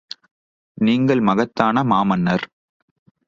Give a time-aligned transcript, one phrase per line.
[0.77, 2.45] நீங்கள் மகத்தான மாமன்னர்!